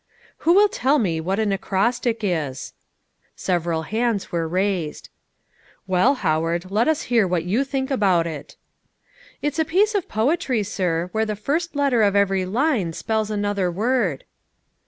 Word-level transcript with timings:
"Who 0.37 0.53
will 0.53 0.67
tell 0.67 0.97
me 0.97 1.21
what 1.21 1.37
an 1.37 1.51
acrostic 1.51 2.23
is?" 2.23 2.73
Several 3.35 3.83
hands 3.83 4.31
were 4.31 4.47
raised. 4.47 5.09
"Well, 5.85 6.15
Howard, 6.15 6.71
let 6.71 6.87
us 6.87 7.03
hear 7.03 7.27
what 7.27 7.43
you 7.43 7.63
think 7.63 7.91
about 7.91 8.25
it." 8.25 8.55
"It's 9.43 9.59
a 9.59 9.63
piece 9.63 9.93
of 9.93 10.09
poetry, 10.09 10.63
sir, 10.63 11.09
where 11.11 11.27
the 11.27 11.35
first 11.35 11.75
letter 11.75 12.01
of 12.01 12.15
every 12.15 12.47
line 12.47 12.93
spells 12.93 13.29
another 13.29 13.69
word." 13.69 14.23